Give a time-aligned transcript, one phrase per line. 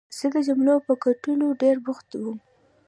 [0.17, 2.37] زه د جملو پر کټلو ډېر بوخت وم.